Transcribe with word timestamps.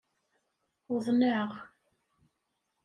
Uḍneɣ! 0.93 1.49